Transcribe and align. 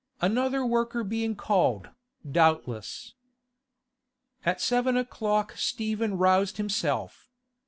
Another 0.19 0.65
worker 0.65 1.03
being 1.03 1.35
called, 1.35 1.89
doubtless. 2.27 3.13
At 4.43 4.59
seven 4.59 4.97
o'clock 4.97 5.51
Stephen 5.57 6.17
roused 6.17 6.57
himself. 6.57 7.29